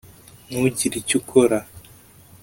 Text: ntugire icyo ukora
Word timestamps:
ntugire 0.49 0.95
icyo 1.01 1.15
ukora 1.19 1.57